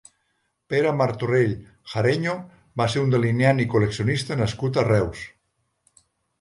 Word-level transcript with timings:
Pere 0.73 0.93
Martorell 1.01 1.53
Jareño 1.91 2.33
va 2.83 2.89
ser 2.95 3.03
un 3.05 3.15
delineant 3.17 3.63
i 3.67 3.69
col·leccionista 3.77 4.41
nascut 4.43 4.81
a 4.85 4.89
Reus. 4.91 5.25